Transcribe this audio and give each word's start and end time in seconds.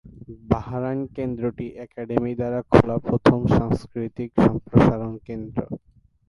Bahrain 0.49 1.01
কেন্দ্রটি 1.15 1.67
academy 1.85 2.31
দ্বারা 2.39 2.59
খোলা 2.71 2.97
প্রথম 3.07 3.39
সাংস্কৃতিক 3.57 4.29
সম্প্রসারণ 4.45 5.13
কেন্দ্র। 5.27 5.59